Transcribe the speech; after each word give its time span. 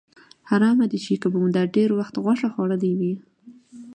حرامه 0.49 0.85
دې 0.91 0.99
شي 1.05 1.15
که 1.21 1.27
به 1.31 1.37
مو 1.41 1.49
دا 1.57 1.63
ډېر 1.75 1.89
وخت 1.99 2.15
غوښه 2.23 2.47
خوړلې 2.53 2.91
وي. 2.99 3.13